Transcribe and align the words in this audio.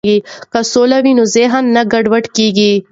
که 0.53 0.59
سوله 0.73 0.97
وي 1.03 1.11
نو 1.17 1.23
ذهن 1.35 1.65
نه 1.75 1.83
ګډوډیږي. 1.91 2.71